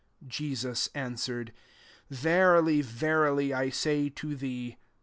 ''5 0.21 0.29
Jesus 0.31 0.89
answered," 0.95 1.53
Verily, 2.09 2.81
verily, 2.81 3.53
I 3.53 3.69
say 3.69 4.09
to 4.09 4.35
thee. 4.35 4.77